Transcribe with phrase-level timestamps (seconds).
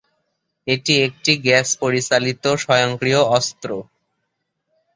[0.67, 3.69] এটি একটি গ্যাস পরিচালিত স্বয়ংক্রিয় অস্ত্র।